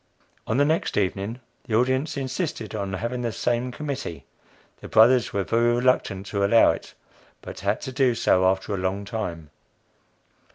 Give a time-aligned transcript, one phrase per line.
[0.47, 4.25] On the next evening, the audience insisted on having the same committee;
[4.79, 6.95] the Brothers were very reluctant to allow it,
[7.43, 9.51] but had to do so after a long time.